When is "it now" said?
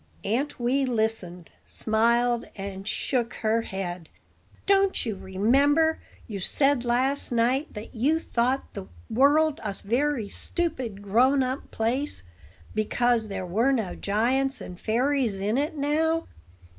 15.55-16.25